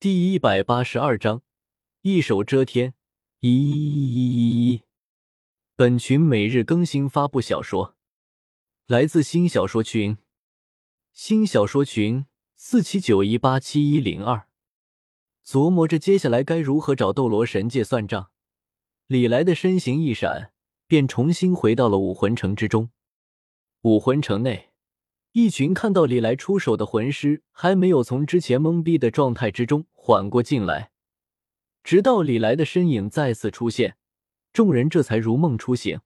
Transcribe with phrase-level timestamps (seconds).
[0.00, 1.42] 第一百八十二章，
[2.00, 2.94] 一手遮天。
[3.40, 4.82] 一一一一一。
[5.76, 7.94] 本群每日更新发布小说，
[8.86, 10.16] 来自新小说群。
[11.12, 12.24] 新小说群
[12.56, 14.48] 四七九一八七一零二。
[15.44, 18.30] 琢磨着接下来该如何找斗罗神界算账，
[19.06, 20.54] 李来的身形一闪，
[20.86, 22.88] 便重新回到了武魂城之中。
[23.82, 24.69] 武魂城内。
[25.32, 30.90] 一群看到李来出手的魂师还没有从之前懵逼的状态之中缓过劲来，
[31.84, 33.96] 直到李来的身影再次出现，
[34.52, 36.00] 众人这才如梦初醒。